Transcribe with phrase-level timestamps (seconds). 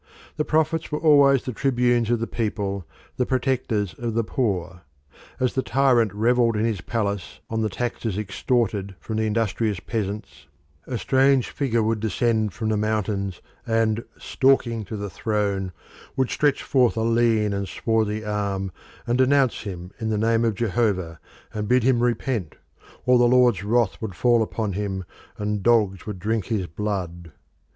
[0.35, 2.85] The prophets were always the tribunes of the people,
[3.17, 4.81] the protectors of the poor.
[5.39, 10.47] As the tyrant revelled in his palace on the taxes extorted from industrious peasants,
[10.87, 15.71] a strange figure would descend from the mountains and, stalking to the throne,
[16.15, 18.71] would stretch forth a lean and swarthy arm
[19.05, 21.19] and denounce him in the name of Jehovah,
[21.53, 22.55] and bid him repent,
[23.05, 25.03] or the Lord's wrath should fall upon him
[25.37, 27.31] and dogs should drink his blood.